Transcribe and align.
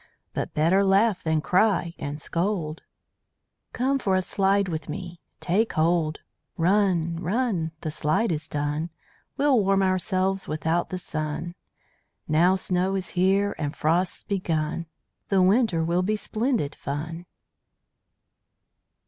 But 0.33 0.55
better 0.55 0.83
laugh 0.83 1.21
than 1.23 1.41
cry 1.41 1.93
and 1.99 2.19
scold. 2.19 2.81
Come 3.71 3.99
for 3.99 4.15
a 4.15 4.21
slide 4.23 4.67
with 4.67 4.89
me. 4.89 5.21
Take 5.39 5.73
hold! 5.73 6.21
Run, 6.57 7.17
run! 7.19 7.71
The 7.81 7.91
slide 7.91 8.31
is 8.31 8.47
done. 8.47 8.89
We'll 9.37 9.59
warm 9.63 9.83
ourselves 9.83 10.47
without 10.47 10.89
the 10.89 10.97
sun. 10.97 11.53
Now 12.27 12.55
snow 12.55 12.95
is 12.95 13.09
here 13.09 13.53
and 13.59 13.75
frost's 13.75 14.23
begun, 14.23 14.87
The 15.29 15.43
Winter 15.43 15.83
will 15.83 16.01
be 16.01 16.15
splendid 16.15 16.73
fun. 16.73 17.27